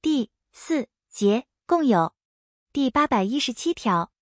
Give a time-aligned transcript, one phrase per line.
[0.00, 2.14] 第四节共有
[2.72, 4.12] 第八百一十七条，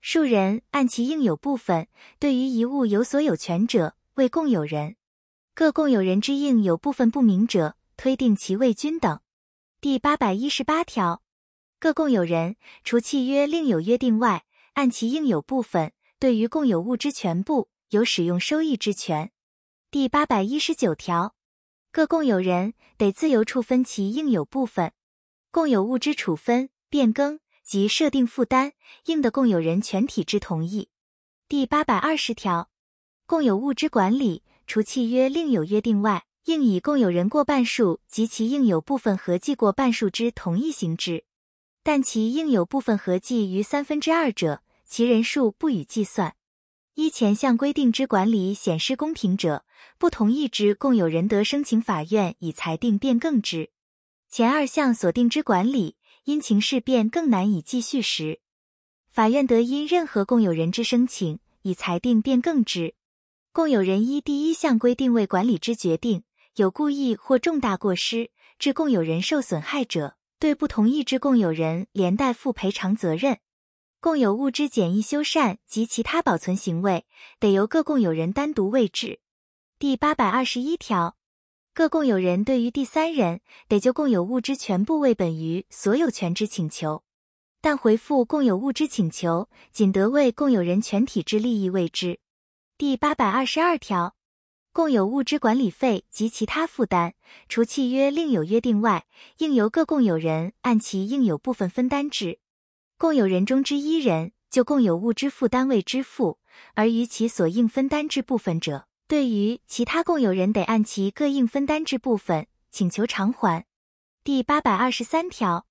[0.00, 1.86] 数人按其应有部分，
[2.18, 4.96] 对于一物有所有权者，为共有人。
[5.54, 9.20] 各共有人之应有部分不明者，推定其为均等。
[9.80, 11.22] 第八百一十八条，
[11.78, 19.30] 各共有人除契约另有约定外，按其应有部分，对于共有物之全部有使用收益之权。
[19.92, 21.36] 第八百一十九条，
[21.92, 24.92] 各共有人得自由处分其应有部分。
[25.52, 28.72] 共有物之处分、变更及设定负担，
[29.06, 30.90] 应得共有人全体之同意。
[31.48, 32.70] 第八百二十条，
[33.26, 41.24] 共有物之管理，除契约另有约定外，应以共有人过半数及其应有部分合计过半数之同意行之。
[41.82, 46.36] 但其应有部分合计逾三分之二者，其人数不予计算。
[46.94, 49.64] 依前项规定之管理显失公平者，
[49.98, 53.70] 不同意之共有人得申请法院以裁定变更之。
[54.30, 58.38] 前二项所定之管理，因情事变更难以继续时，
[59.10, 62.94] 法院得因任何共有人之申请，以裁定变更之。
[63.52, 66.22] 共有人依第一项规定为管理之决定，
[66.54, 73.40] 有故意或重大过失致共有人受损害者，对不同意之共有人连带负赔偿责任。
[74.00, 77.04] 共有物之简易修缮及其他保存行为，
[77.40, 79.18] 得由各共有人单独为之。
[79.80, 81.16] 第八百二十一条。
[81.80, 87.02] 各共有人对于第三人，得就共有物之全部为本于所有权之请求，
[87.62, 92.18] 但回复共有物之请求，仅得为共有人全体之利益为之。
[92.76, 94.14] 第八百二十二条，
[94.74, 97.14] 共有物之管理费及其他负担，
[97.48, 99.06] 除契约另有约定外，
[99.38, 102.40] 应由各共有人按其应有部分分担之。
[102.98, 106.38] 共有人中之一人就共有物之负担未支付，
[106.74, 108.84] 而于其所应分担之部分者。
[109.10, 113.66] 对于其他共有人，得按其各应分担之部分请求偿还。
[114.22, 115.66] 第八百二十三条，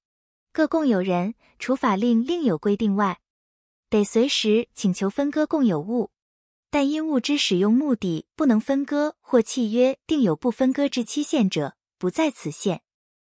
[0.51, 3.21] 各共有人除法令另有规定外，
[3.89, 6.11] 得随时请求分割共有物，
[6.69, 12.81] 但因物之使用目的不能分割或契约定有不分割之期限者，不在此限。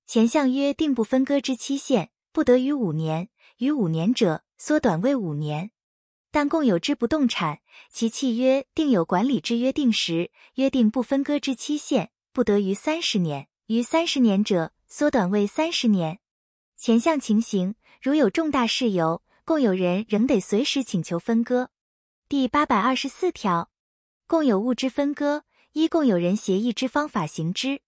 [0.06, 5.72] 前项约定不分割之期限，不得于五年，于五年者，缩短为五年。
[6.34, 7.60] 但共有之不动产，
[7.92, 16.18] 其契约定有管理之约定时，约定不分割之期限不得于三十年，于三十年者，缩短为三十年。
[16.76, 21.70] 前项情形，如有重大事由，共有人仍得随时请求分割。
[22.28, 23.70] 第八百二十四条，
[24.26, 27.82] 共有物之分割，依共有人协议之方法行之。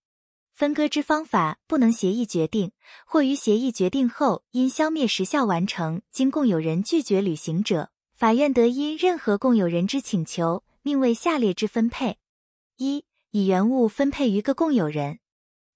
[0.53, 2.73] 分割之方法不能协议决定，
[3.07, 7.89] 或于协议决定后因消灭时效完成，经共有人拒绝履行者。
[8.15, 12.17] 法院得因任何共有人之请求，命为下列之分配：
[12.77, 15.19] 一、以原物分配于各共有人，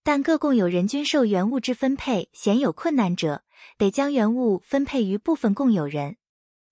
[0.04, 3.44] 但各共有人均受原物之分配显有困难者，
[3.78, 6.14] 得将原物分配于部分共有人；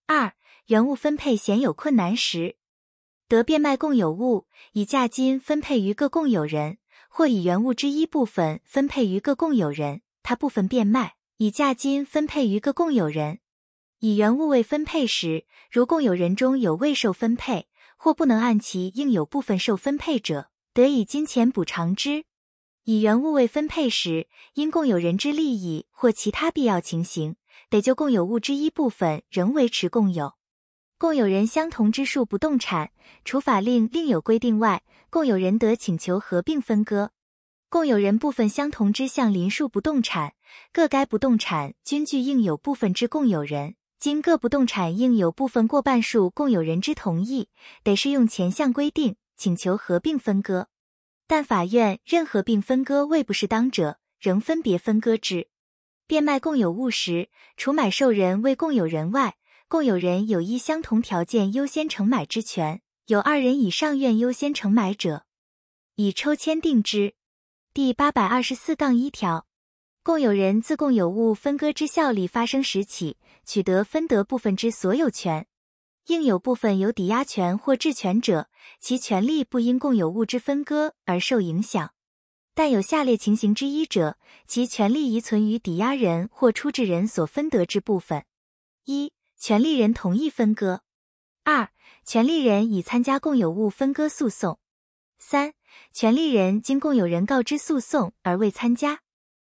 [0.05, 0.31] 二、
[0.67, 2.55] 原物分配显有困难时，
[3.27, 6.77] 得变卖共有物，以价金分配于各共有人，
[7.09, 13.39] 或以原物之一部分分配于各共有人，他部分变卖，以价金分配于各共有人。
[13.99, 22.25] 以原物未分配时，如共有人中有未受分配或不能按其应有部分受分配者，得以金钱补偿之。
[22.83, 27.37] 以原物未分配时，因共有人之利益或其他必要情形，
[27.71, 30.35] 得就共有物之一部分仍维持共有。
[30.99, 32.91] 共有人相同之数不动产，
[33.25, 37.11] 除法令另有规定外，共有人得请求合并分割。
[37.69, 40.35] 共有人部分相同之相邻数不动产，
[40.71, 43.73] 各该不动产均具应有部分之共有人。
[43.99, 47.49] 经各不动产应有部分过半数共有人之同意，
[47.83, 50.67] 得适用前项规定请求合并分割。
[51.25, 55.49] 但法院任合并分割未不适当者，仍分别分割之。
[56.05, 59.35] 变卖共有物时，除买受人为共有人外，
[59.67, 62.81] 共有人有一相同条件优先承买之权。
[63.07, 65.25] 有二人以上愿优先承买者，
[65.95, 67.15] 以抽签定之。
[67.73, 69.46] 第八百二十四杠一条。
[70.07, 75.45] 共有人自共有物分割之效力发生时起，取得分得部分之所有权，
[76.05, 78.47] 应有部分有抵押权或质权者，
[78.79, 81.91] 其权利不因共有物之分割而受影响。
[82.55, 84.17] 但有下列情形之一者，
[84.47, 88.23] 其权利遗存于抵押人或出质人所分得之部分：
[88.85, 90.83] 一、权利人同意分割；
[91.43, 91.67] 二、
[92.05, 94.55] 权利人已参加共有物分割诉讼；
[95.19, 95.53] 三、
[95.91, 99.01] 权利人经共有人告知诉讼而未参加。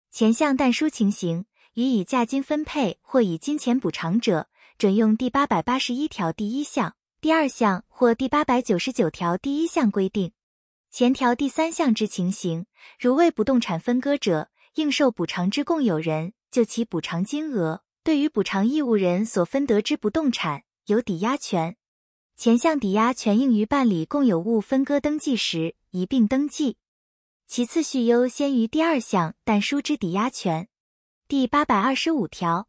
[0.09, 10.31] 前项但书情形，予以价金分配或以金钱补偿者，准用第八百八十一条第一项、第二项或第八百九十九条第一项规定。
[10.89, 12.65] 前条第三项之情形，
[12.97, 21.75] 如为不动产分割者，应受补偿之共有人就其补偿金额，对于补偿义务人所分得之不动产有抵押权。
[22.35, 26.77] 前项抵押权应于办理共有物分割登记时一并登记，
[27.47, 30.67] 其次序优先于第二项但书之抵押权。
[31.29, 32.67] 第八百二十五条，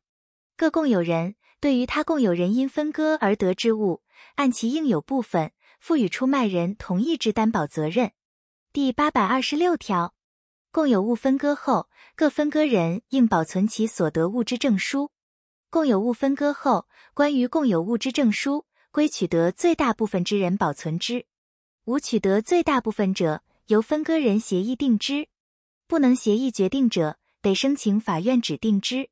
[0.56, 4.02] 各共有人对于他共有人因分割而得之物，
[4.36, 8.12] 按其应有部分赋予出卖人同意之担保责任。
[8.72, 10.14] 第八百二十六条，
[10.70, 15.10] 共有物分割后，各分割人应保存其所得物之证书。
[15.70, 21.26] 共有物分割后，关于共有物之证书，归取得最大部分之人保存之，
[21.84, 25.28] 无取得最大部分者，由分割人协议定之。
[25.86, 27.16] 不能协议决定者。
[27.40, 29.10] 得申请法院指定之，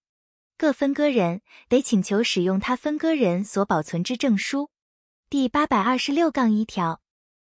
[0.59, 4.71] 各分割人得请求使用他分割人所保存之证书。
[5.31, 7.01] 第八百二十六杠一条，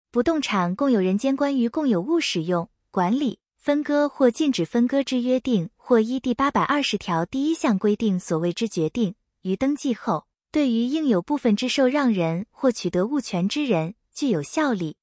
[0.09, 14.95] 不动产共有人间关于共有物使用、管理、分割或禁止分割之约定，或依第八百二十条第一项规定所谓之决定，于登记后，对于应有部分之受让人或取得物权之人具有效力。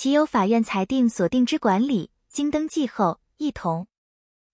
[0.00, 3.88] 其有法院裁定所定之管理，经登记后，一同。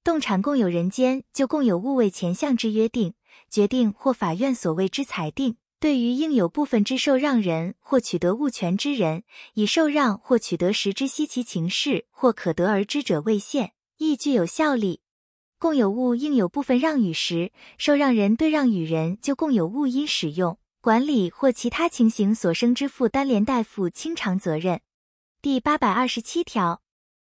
[0.02, 3.12] 动产共有人间就共有物为前项之约定、
[3.50, 15.02] 决定或法院所谓之裁定，对于应有部分之受让人或取得物权之人，以受让或取得时之稀奇情事或可得而知者为限，亦具有效力。
[15.58, 24.80] 共有物应有部分让与时，受让人对让与人就共有物因使用、管理或其他情形所生之负担连带负清偿责任。
[25.44, 26.80] 第八百二十七条，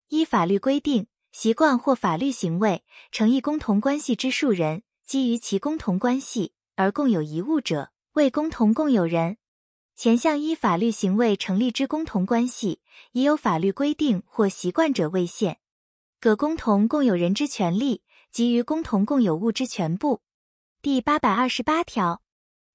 [0.10, 1.08] 依法律规定。
[1.32, 9.38] 习惯或法律行为成一共同关系之数人，基于其共同关系而共有一物者，为共同共有人。
[9.96, 12.82] 前项依法律行为成立之共同关系，
[13.14, 15.58] 已有法律规定或习惯者为限。
[16.20, 20.22] 各共同共有人之权利，基于共同共有物之全部。
[20.84, 22.22] 第八百二十八条，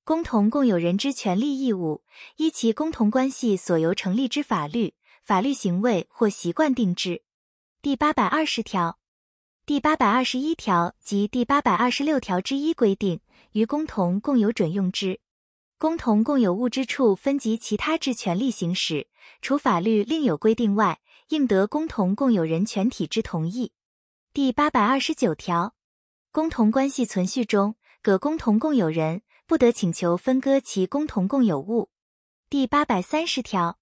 [0.03, 2.03] 共同共有人之权利义务，
[2.39, 4.95] 依其共同关系所由成立之法律、
[5.29, 7.23] 法律行为或习惯定制。
[7.83, 8.99] 第八百二十条、
[9.67, 13.21] 第八百二十一条及第八百二十六条之一规定，
[13.53, 15.21] 于共同共有准用之
[15.77, 19.07] 共同共有物之处分及其他之权利行使，
[19.43, 20.99] 除法律另有规定外，
[21.29, 23.73] 应得共同共有人全体之同意。
[24.33, 25.75] 第八百二十九条，
[26.33, 31.91] 共同关系存续中，各共同共有人不得请求分割其共同共有物。
[32.49, 33.79] 第八百三十条，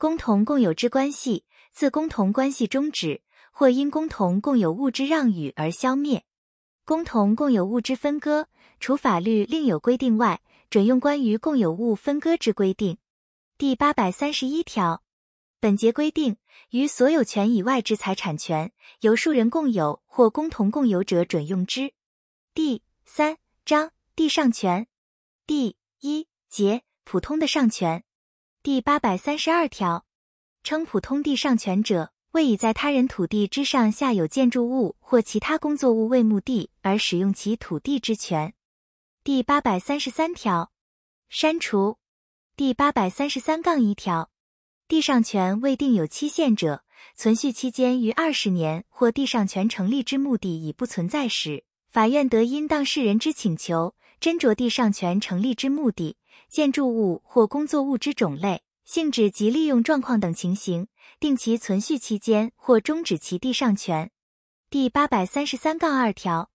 [0.00, 3.20] 共同共有之关系自共同关系终止。
[3.52, 6.24] 或因共同共有物之让与而消灭，
[6.86, 8.46] 共同共有物之分割，
[8.78, 12.96] 除法律另有规定外，准用关于共有物分割之规定。
[13.58, 15.02] 第八百三十一条，
[15.60, 16.38] 本节规定
[16.70, 21.92] 于所有权以外之财产权，由数人共有或共同共有者准用之。
[22.54, 23.36] 第三
[23.66, 24.86] 章地上权
[25.46, 28.04] 第一节普通的上权
[28.62, 30.04] 第八百三十二条，
[30.62, 32.12] 称普通地上权者。
[32.32, 38.52] 为以在他人土地之上下有建筑物或其他工作物为目的而使用其土地之权。
[39.24, 40.70] 第八百三十三条，
[41.30, 41.96] 删除。
[42.54, 44.30] 第八百三十三杠一条，
[44.86, 46.84] 地上权未定有期限者，
[47.16, 56.18] 存续期间逾二十年或地上权成立之目的已不存在时，法院得因当事人之请求，斟酌地上权成立之目的、
[56.48, 60.88] 建筑物或工作物之种类、性质及利用状况等情形。
[61.18, 64.10] 定其存续期间或终止其地上权。
[64.70, 66.50] 第八百三十三杠二条，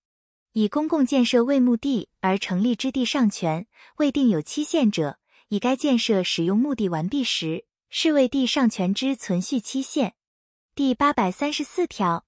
[0.53, 10.15] 以公共建设为目的而成立之地上权，未定有期限者，以该建设使用目的完毕时，视为地上权之存续期限。
[10.73, 12.25] 第八百三十四条，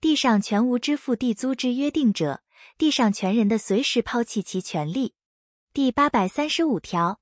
[0.00, 2.42] 地上权无支付地租之约定者，
[2.78, 5.14] 地上权人的随时抛弃其权利。
[5.74, 7.18] 第八百三十五条，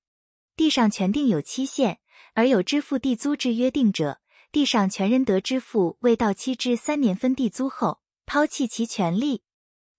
[0.56, 2.00] 地上权定有期限
[2.34, 4.18] 而有支付地租之约定者。
[4.50, 9.42] 地上权人得支付未到期之三年分地租后，抛弃其权利；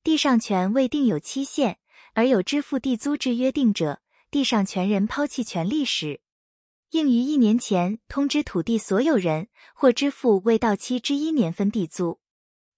[0.03, 1.79] 地上权未定有期限
[2.13, 6.19] 而有支付地租之约定者，地上权人抛弃权利时，
[6.89, 12.19] 应于一年前通知土地所有人或支付未到期之一年分地租。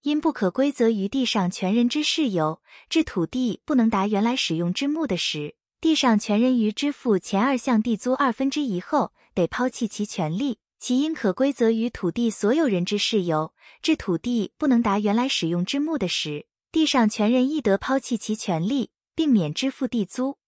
[0.02, 10.58] 因不可归责于地上权人之事由，致土地不能达原来使用之目的时，地上权人于支付前二项地租二分之一后，得抛弃其权利。
[10.78, 20.38] 其因可归责于土地所有人之事由，致土地不能达原来使用之目的时，地上权人亦得抛弃其权利，并免支付地租。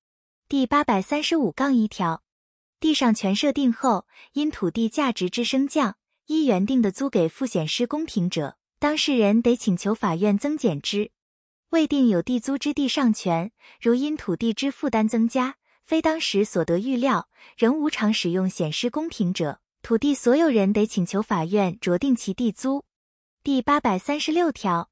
[0.49, 2.23] 第八百三十五杠一条，
[2.81, 5.97] 地上权设定后，因土地价值之升降，
[6.29, 11.11] 依原定的租给复显失公平者，当事人得请求法院增减之。
[11.71, 22.85] 未定有地租之地上权，如因土地之负担增加，非当时所得预料，仍无偿使用显失公平者，土地所有人得请求法院酌定其地租。
[23.43, 24.91] 第八百三十六条，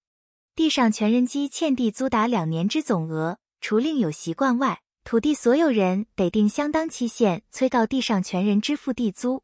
[0.57, 9.43] 地上权人积欠地租达两年之总额，除另有习惯外，土地所有人得定相当期限催告地上权人支付地租。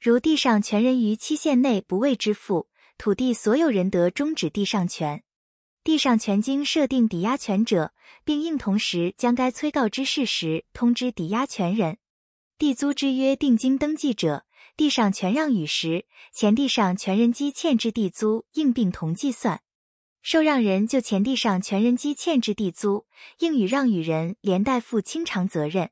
[0.00, 5.22] 如地上权人于期限内不未支付，土地所有人得终止地上权。
[5.84, 7.92] 地上权经设定抵押权者，
[8.24, 11.98] 并应同时将该催告之事实通知抵押权人。
[12.56, 14.46] 地租之约定经登记者，
[14.76, 19.60] 地上权让与时，前地上权人积欠之地租应并同计算。
[20.22, 23.06] 受让人就前地上权人积欠之地租，
[23.40, 25.90] 应与让与人连带负清偿责任。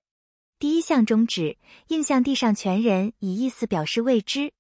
[0.61, 4.53] 第一项终止，应向地上权人以意思表示未知。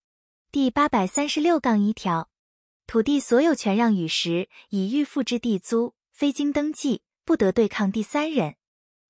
[0.50, 2.29] 第八百三十六杠一条，
[2.90, 8.56] 土地所有权让与时，已预付之地租，非经登记，不得对抗第三人。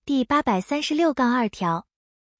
[0.05, 1.87] 第八百三十六杠二条，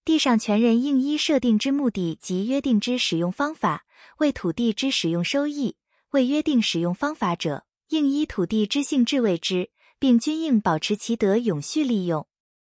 [0.05, 3.87] 地上权人应依设定之目的及约定之使用方法，
[4.19, 5.77] 为土地之使用收益；
[6.11, 12.27] 未约定使用方法者，应依土地之性质为之，并均应保持其得永续利用。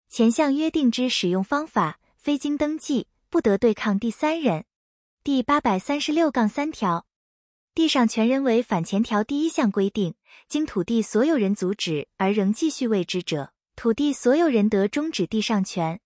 [0.09, 4.67] 前项约定之使用方法，非经登记，不得对抗第三人。
[5.25, 7.07] 第八百三十六杠三条，
[7.75, 10.15] 地上权人为反前条第一项规定，
[10.47, 15.99] 经土地所有人阻止而仍继续为之者，土地所有人得终止地上权。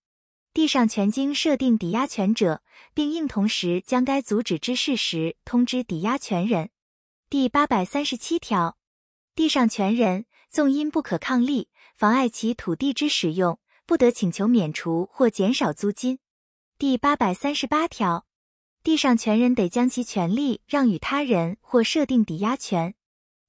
[0.55, 2.63] 地上权经设定抵押权者，
[2.95, 6.71] 并应同时将该阻止之事实通知抵押权人。
[7.29, 8.79] 第八百三十七条，
[9.35, 13.59] 地上权人纵因不可抗力，妨碍其土地之使用。
[13.85, 16.19] 不得请求免除或减少租金。
[16.77, 18.26] 第八百三十八条，
[18.87, 22.95] 地上权人得将其权利让与他人或设定抵押权，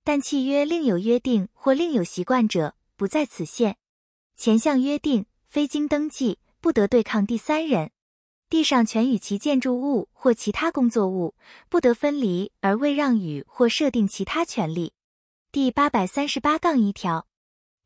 [0.04, 3.78] 但契约另有约定或另有习惯者，不在此限。
[4.36, 7.92] 前项约定非经登记，不得对抗第三人。
[8.50, 11.36] 地上权与其建筑物或其他工作物
[11.70, 14.94] 不得分离而未让与或设定其他权利。
[15.52, 17.28] 第八百三十八杠一条，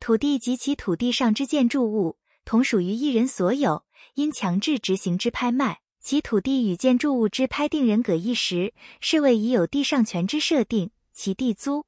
[0.00, 2.16] 土地及其土地上之建筑物。
[2.46, 11.86] 同属于一人所有，因强制执行之拍卖，其土地与建筑物之拍定人各异时，是为已有地上权之设定，其地租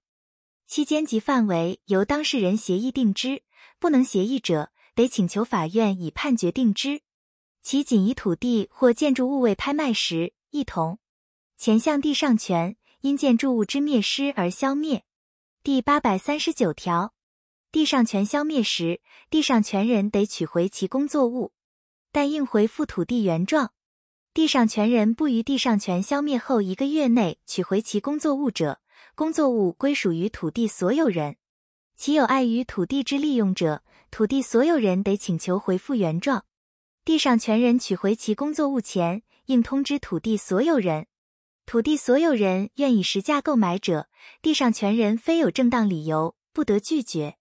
[0.67, 3.43] 期间及范围由当事人协议定之，
[3.81, 7.03] 不能协议者，得请求法院以判决定之。
[7.61, 10.99] 其仅以土地或建筑物为拍卖时，一同。
[11.57, 15.05] 前项地上权因建筑物之灭失而消灭。
[15.63, 17.15] 第八百三十九条。
[17.73, 21.53] 地上权消灭时，地上权人得取回其工作物，
[22.13, 23.73] 但应回复土地原状。
[24.35, 28.81] 地上权人不于地上权消灭后一个月内取回其工作物者，
[29.15, 31.37] 工作物归属于土地所有人。
[31.97, 36.45] 其有碍于土地之利用者，土地所有人得请求回复原状。
[37.05, 41.07] 地上权人取回其工作物前，应通知土地所有人。
[41.65, 44.09] 土地所有人愿以实价购买者，
[44.43, 47.37] 地上权人非有正当理由，不得拒绝。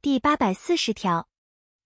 [0.00, 1.28] 第八百四十条，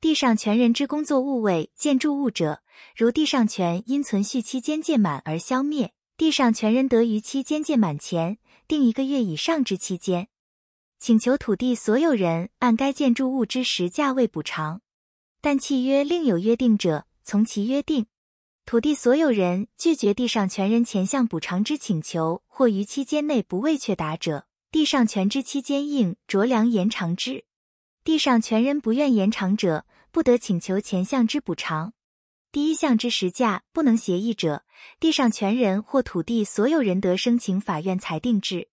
[0.05, 2.61] 地上权人之工作物为建筑物者，
[2.95, 8.37] 如地上权因存续期间届满而消灭，地上权人得于期间届满前
[8.69, 10.29] 定一个月以上之期间，
[10.99, 14.83] 请求土地所有人按该建筑物之实价位补偿。
[15.41, 18.05] 但契约另有约定者，从其约定。
[18.67, 27.47] 土地所有人拒绝地上权人前项补偿之请求，或于期间内不未确答者，地上权之期间应酌量延长之。
[28.05, 31.93] 地上权人不愿延长者，不得请求前项之补偿。
[32.53, 34.65] 第一项之实价不能协议者，
[35.01, 38.69] 地上权人或土地所有人得申请法院裁定之。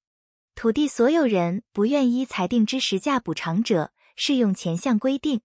[0.53, 5.41] 土地所有人不愿依裁定之实价补偿者，适用前项规定。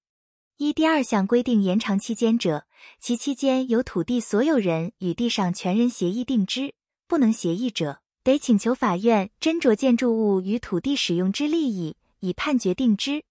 [0.59, 2.67] 依第二项规定延长期间者，
[3.01, 6.75] 其期间由土地所有人与地上权人协议定之。
[7.09, 13.25] 不能协议者，得请求法院斟酌建筑物与土地使用之利益，以判决定之。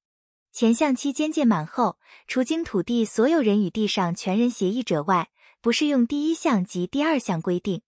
[0.55, 7.81] 前项期间届满后，除经土地所有人与地上权人协议者外，不适用第一项及第二项规定。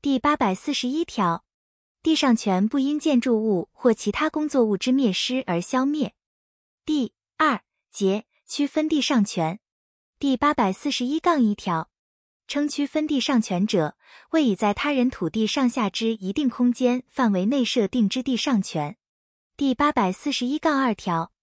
[0.00, 1.44] 第八百四十一条，
[2.04, 6.14] 地上权不因建筑物或其他工作物之灭失而消灭。
[6.86, 9.58] 第二节区分地上权。
[10.20, 11.90] 第八百四十一杠一条，
[12.46, 13.96] 称区分地上权者，
[14.30, 18.96] 为已在他人土地上下之一定空间范围内设定之地上权。
[19.56, 21.33] 第八百四十一杠二条。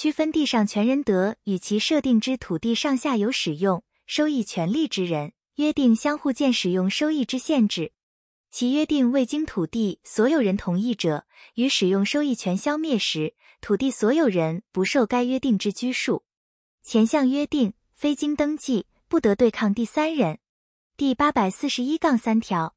[0.00, 7.90] 区分地上权人得与其设定之土地上下有使用、收益权利之人约定相互间使用收益之限制。
[8.48, 16.22] 其约定未经土地所有人同意者，于使用收益权消灭时，土地所有人不受该约定之拘束。
[16.84, 20.38] 前项约定非经登记，不得对抗第三人。
[20.96, 22.76] 第八百四十一杠三条，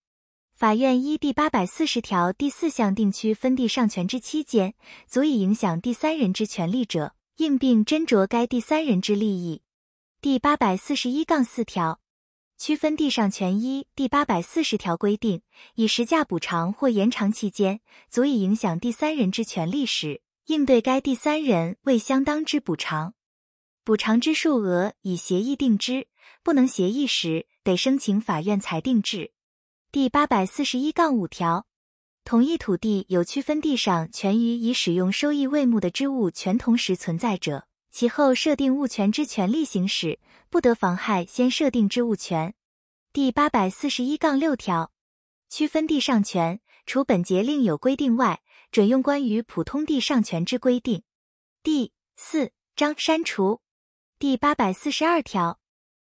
[0.62, 4.76] 法院依第八百四十条第四项定区分地上权之期间，
[5.08, 9.64] 足以影响第三人之权利者，应并斟酌该第三人之利益。
[10.22, 12.00] 第八百四十一杠四条。
[12.60, 15.42] 区分地上权一第八百四十条规定，
[15.74, 23.16] 以实价补偿或延长期间足以影响第三人之权利时，应对该第三人未相当之补偿。
[23.84, 26.08] 补偿之数额以协议定之，
[26.44, 29.32] 不能协议时，得申请法院裁定制。
[29.94, 31.66] 第八百四十一杠五条，
[32.24, 37.68] 同一土地有区分地上权与已使用收益为目的之物权同时存在者。
[37.92, 40.18] 其后设定物权之权利行使，
[40.50, 42.54] 不得妨害先设定之物权。
[43.12, 44.94] 第八百四十一杠六条，
[45.50, 51.04] 区分地上权，除本节另有规定外，准用关于普通地上权之规定。
[51.62, 53.60] 第四章删除。
[54.18, 55.60] 第八百四十二条，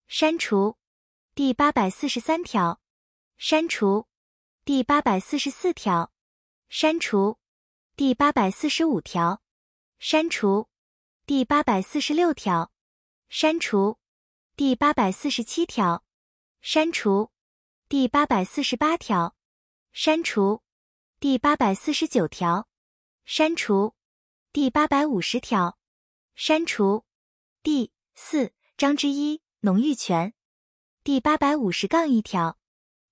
[0.06, 0.76] 删除。
[1.34, 2.78] 第八百四十三条，
[3.44, 4.06] 删除。
[4.64, 6.12] 第八百四十四条，
[6.68, 7.40] 删除。
[7.96, 9.42] 第八百四十五条，
[9.98, 10.68] 删除。
[11.26, 12.70] 第八百四十六条，
[13.28, 13.98] 删除；
[14.54, 16.04] 第八百四十七条，
[16.60, 17.32] 删除；
[17.88, 19.34] 第八百四十八条，
[19.92, 20.62] 删除；
[21.18, 22.68] 第八百四十九条，
[23.24, 23.94] 删除；
[24.52, 25.76] 第八百五十条，
[26.36, 27.04] 删除。
[27.64, 30.32] 第四章之一农域权
[31.02, 32.56] 第八百五十杠一条，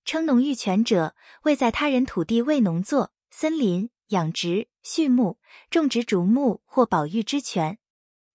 [0.03, 5.39] 称农域权者，为在他人土地为农作、森林、养殖、畜牧、
[5.69, 7.77] 种植竹木或保育之权。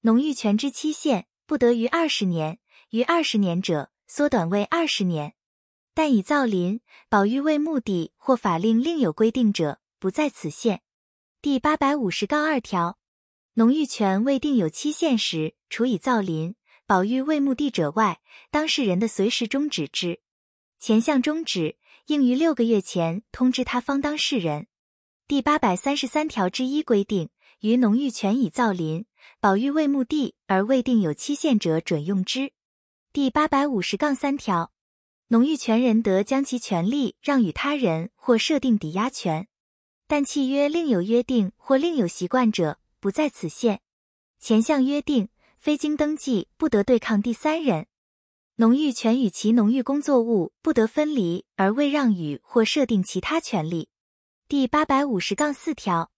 [0.02, 2.58] 农域权之期限不得于二十年，
[2.90, 5.34] 逾二十年者缩短为二十年。
[5.92, 10.82] 但以造林、保育为目的或法令另有规定者，不在此限。
[11.40, 12.98] 第八百五十杠二条，
[13.54, 16.54] 农域权未定有期限时，除以造林、
[16.86, 18.20] 保育为目的者外，
[18.50, 20.20] 当事人的随时终止之。
[20.78, 24.66] 前项终止，应于六个月前通知他方当事人。
[25.26, 29.06] 第八百三十三条之一规定，于农域权已造林。
[29.40, 32.52] 保育为目的而未定有期限者，准用之。
[33.12, 34.70] 第八百五十杠三条，
[35.28, 39.48] 农域权人得将其权利让与他人或设定抵押权，
[40.06, 43.80] 但契约另有约定或另有习惯者，不在此限。
[44.38, 47.88] 前项约定非经登记，不得对抗第三人。
[48.58, 53.90] 农域权与其农域工作物不得分离而未让与或设定其他权利。
[54.48, 56.10] 第八百五十杠四条。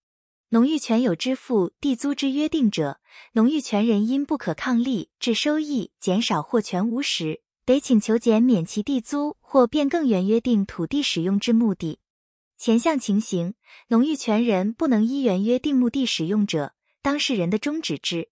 [0.51, 3.01] 农域权有支付地租之约定者，
[3.33, 11.99] 农域权人因不可抗力致收益减少或全无时，得请求减免其地租或变更原约定土地使用之目的。
[12.57, 13.55] 前项情形，
[13.89, 16.73] 农域权人不能依原约定目的使用者，
[17.03, 18.29] 当事人的终止之。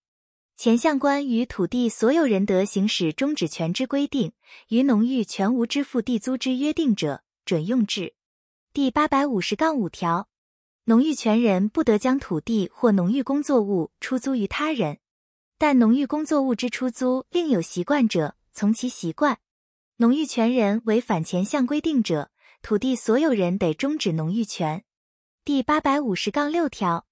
[0.57, 4.33] 前项关于土地所有人得行使终止权之规定，
[4.69, 8.15] 于农域全无支付地租之约定者，准用之。
[8.73, 10.29] 第八百五十杠五条。
[10.85, 14.99] 农域权人不得将土地或农域工作物出租于他人，
[15.59, 19.39] 但农域工作物之出租另有习惯者，从其习惯。
[19.97, 22.31] 农域权人违反前项规定者，
[22.63, 24.85] 土地所有人得终止农域权。
[25.45, 27.06] 第八百五十杠六条，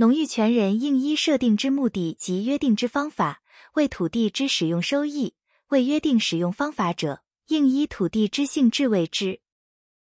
[0.00, 3.42] 农域权人应依设定之目的及约定之方法
[3.74, 5.34] 为土地之使用收益，
[5.68, 9.42] 未约定使用方法者，应依土地之性质为之。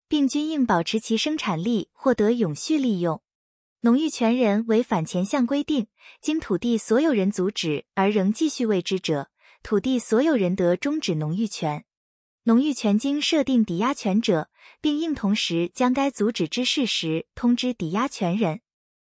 [0.07, 3.21] 并均应保持其生产力，获得永续利用。
[3.81, 5.89] 农域权人违反前项规定，
[6.21, 9.31] 经土地所有人阻止而仍继续为之者，
[9.65, 11.85] 土地所有人得终止农域权。
[12.45, 14.49] 农域权经设定抵押权者，
[14.81, 18.61] 并应同时将该阻止之事实通知抵押权人。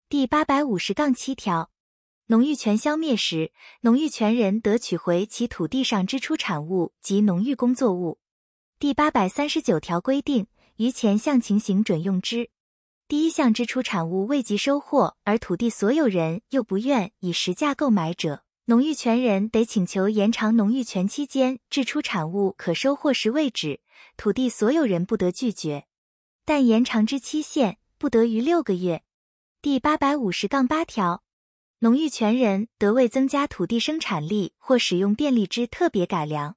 [0.09, 1.73] 第八百五十杠七条，
[2.27, 8.21] 农域权消灭时，农域权人得取回其土地上支出产物及农域工作物。
[8.79, 10.47] 第八百三十九条规定。
[10.77, 12.51] 于前项情形准用之。
[13.09, 23.81] 第一项支出产物未及收获，而土地所有人又不愿以实价购买者，农域权人得请求延长农域权期间至出产物可收获时为止，
[24.16, 25.87] 土地所有人不得拒绝，
[26.45, 29.03] 但延长之期限不得于六个月。
[29.66, 31.24] 第八百五十杠八条，
[31.81, 36.55] 农域权人得为增加土地生产力或使用便利之特别改良。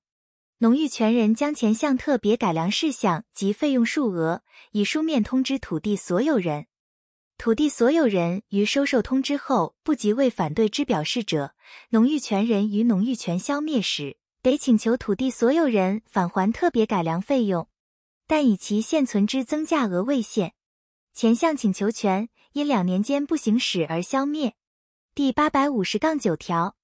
[0.59, 4.43] 农域权人将前项特别改良事项及费用数额
[4.73, 6.67] 以书面通知土地所有人。
[7.39, 11.55] 土地所有人于收受通知后不及为反对之表示者，
[11.89, 17.67] 农域权人于农域权消灭时，得请求土地所有人返还特别改良费用。
[18.27, 20.53] 但以其现存之增价额未现。
[21.11, 24.55] 前项请求权因两年间不行使而消灭。
[25.13, 26.75] 第八百五十杠九条、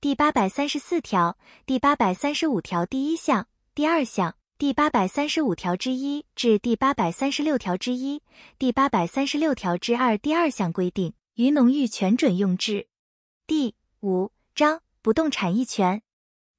[0.00, 8.22] 第八百三十四条、第八百三十五条第一项、第二项、第八百三十五条之一至第八百三十六条之一、
[8.58, 12.88] 第八百三十六条之二第二项规定，于农域全准用之。
[13.46, 16.02] 第五章不动产役权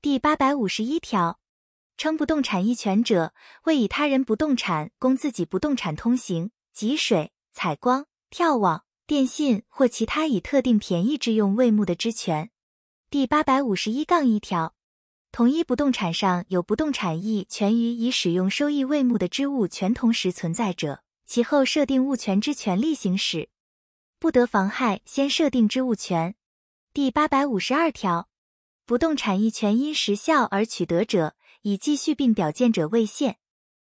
[0.02, 1.40] 第八百五十一条。
[1.98, 12.50] 称不动产役权者，为以他人不动产供自己不动产通行、汲水、采光、眺网、电信或其他以特定便宜之用为目的之权。
[13.10, 14.76] 第八百五十一杠一条，
[15.32, 23.50] 同一不动产上有不动产役权于以使用收益为目的之物权同时存在者，其后设定物权之权利行使，
[24.20, 26.36] 不得妨害先设定之物权。
[26.94, 28.28] 第八百五十二条，
[28.86, 31.36] 不动产役权因时效而取得者。
[31.64, 33.38] 以继续并表见者未限，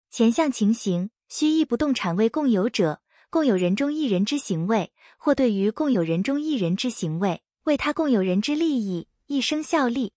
[0.09, 10.13] 前项情形，须依不动产为共有者，共有人中一人之行为，或对于共有人中一人之行为，为他共有人之利益，一生效力。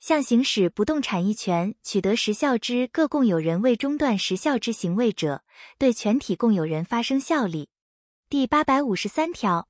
[0.00, 5.44] 向行使不动产一权取得时效之各共有人未中断时效之行为者，
[5.78, 7.68] 对全体共有人发生效力。
[8.28, 9.68] 第八百五十三条，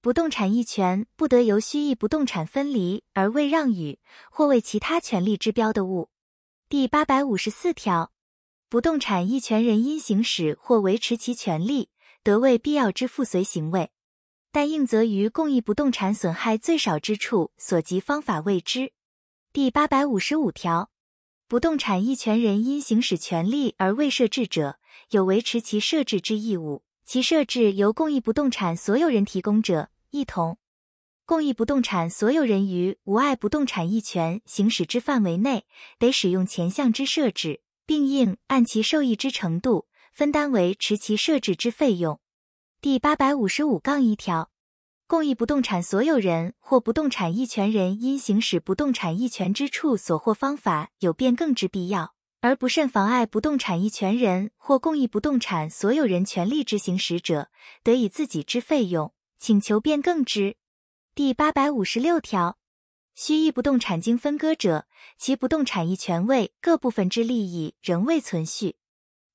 [0.00, 6.08] 不动产一权不得由虚役不动产分离而未让与，或为其他权利之标的物。
[6.68, 8.12] 第八百五十四条，
[8.68, 11.88] 不动产一权人因行使或维持其权利，
[12.24, 13.90] 得为必要之附随行为，
[14.50, 18.92] 但应责于共益不动产损害最少之处所及方法为之。
[19.52, 20.90] 第八百五十五条，
[21.46, 24.78] 不动产役权人因行使权利而未设置者，
[25.10, 30.56] 有维持其设置之义务，其设置由共益不动产所有人提供者，一同。
[31.26, 35.66] 共益不动产所有人于无碍不动产役权行使之范围内，
[35.98, 42.20] 得使用前项之设置，并应按其受益之程度分担维持其设置之费用。
[42.80, 44.52] 第八百五十五杠一条，
[45.08, 57.50] 共益不动产所有人或不动产役权人因行使不动产役权之处所获方法有变更之必要，而不慎妨碍不动产役权人或共益不动产所有人权利之行使者，
[57.82, 60.54] 得以自己之费用请求变更之。
[61.16, 62.56] 第八百五十六条，
[63.16, 64.86] 虚役不动产经分割者，
[65.18, 68.76] 其不动产役权位各部分之利益仍未存续，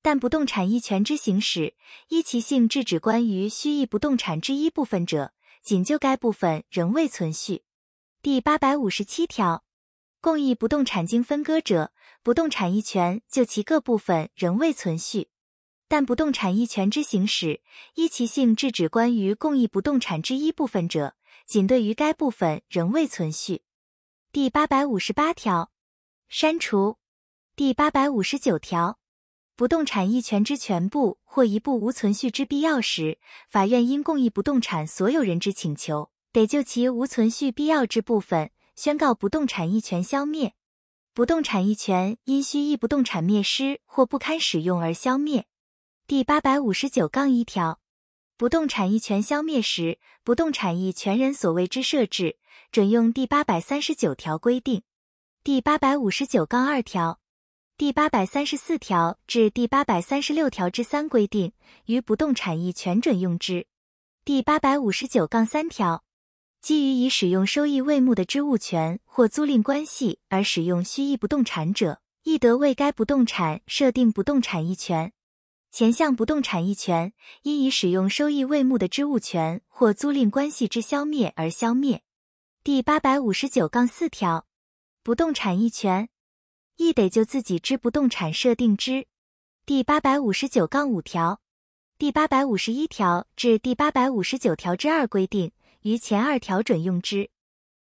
[0.02, 1.74] 但不动产役权之行使
[2.08, 5.32] 依其性质只关于虚役不动产之一部分者，
[5.62, 7.64] 仅就该部分仍未存续。
[8.22, 9.64] 第八百五十七条，
[10.20, 15.28] 共益不动产经分割者，不动产役权就其各部分仍未存续，
[15.88, 17.60] 但不动产役权之行使
[17.94, 21.16] 依其性质只关于共益不动产之一部分者。
[21.46, 23.62] 仅对于该部分仍未存续。
[24.30, 25.72] 第八百五十八条，
[26.28, 26.98] 删除。
[27.56, 28.99] 第八百五十九条，
[29.60, 40.54] 不动产役权之全部或一部无存续之必要时，法院因共益不动产所有人之请求，得就其无存续必要之部分，宣告不动产役权消灭。
[41.12, 45.44] 不动产役权因需役不动产灭失或不堪使用而消灭。
[46.06, 47.80] 第八百五十九杠一条。
[48.38, 52.38] 不动产役权消灭时，不动产役权人所谓之设置，
[52.72, 54.84] 准用第八百三十九条规定。
[55.44, 57.20] 第八百五十九杠二条、
[57.80, 61.54] 第八百三十四条至第八百三十六条之三规定，
[61.86, 63.66] 于不动产役权准用之。
[64.22, 66.04] 第八百五十九杠三条，
[66.60, 75.14] 基于以使用收益为目的之物权或租赁关系而使用虚役不动产者，亦得为该不动产设定不动产役权。
[75.70, 77.14] 前项不动产役权
[77.44, 82.02] 因以使用收益为目的之物权或租赁关系之消灭而消灭。
[82.62, 84.44] 第八百五十九杠四条，
[85.02, 86.10] 不动产役权
[86.80, 89.06] 亦得就自己之不动产设定之。
[89.66, 91.42] 第八百五十九杠五条、
[91.98, 97.28] 第八百五十一条至第八百五十九条之二规定，于前二条准用之。